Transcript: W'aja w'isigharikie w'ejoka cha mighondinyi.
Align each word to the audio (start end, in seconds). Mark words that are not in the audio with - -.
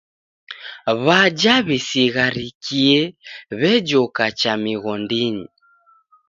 W'aja 1.03 1.55
w'isigharikie 1.65 2.99
w'ejoka 3.59 4.25
cha 4.39 4.53
mighondinyi. 4.63 5.47